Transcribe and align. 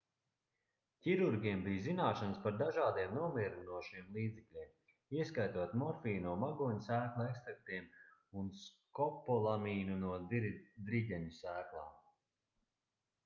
ķirurgiem 1.05 1.59
bija 1.65 1.81
zināšanas 1.87 2.37
par 2.45 2.55
dažādiem 2.61 3.11
nomierinošiem 3.17 4.07
līdzekļiem 4.15 5.19
ieskaitot 5.19 5.75
morfiju 5.81 6.23
no 6.23 6.33
magoņu 6.45 6.81
sēklu 6.87 7.25
ekstraktiem 7.33 7.85
un 8.43 8.49
skopolamīnu 8.63 9.99
no 10.07 10.15
driģeņu 10.89 11.37
sēklām 11.43 11.93